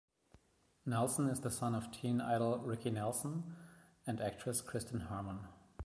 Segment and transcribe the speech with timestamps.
[0.83, 3.55] Nelson is the son of teen idol Ricky Nelson
[4.07, 5.41] and actress Kristin Harmon.